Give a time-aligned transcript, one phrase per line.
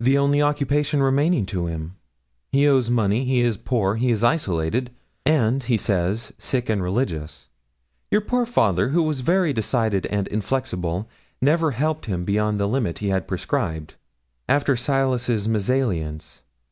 [0.00, 1.94] 'The only occupation remaining to him.
[2.50, 4.90] He owes money; he is poor; he is isolated;
[5.24, 7.46] and he says, sick and religious.
[8.10, 11.08] Your poor father, who was very decided and inflexible,
[11.40, 13.94] never helped him beyond the limit he had prescribed,
[14.48, 16.40] after Silas's mésalliance.